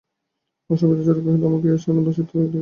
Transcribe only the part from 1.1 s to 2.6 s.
কহিল, আমাকে এইখানে বসিতে বলিয়া গেছেন।